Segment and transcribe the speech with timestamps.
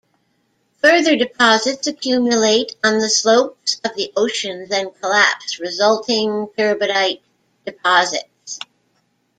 [0.81, 7.21] Further deposits accumulate on the slopes of the oceans and collapse resulting Turbidite
[7.67, 8.57] deposits.